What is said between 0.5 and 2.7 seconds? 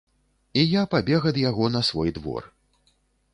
І я пабег ад яго на свой двор.